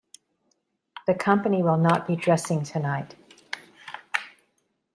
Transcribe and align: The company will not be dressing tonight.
The 1.05 1.13
company 1.13 1.61
will 1.61 1.77
not 1.77 2.07
be 2.07 2.15
dressing 2.15 2.63
tonight. 2.63 3.13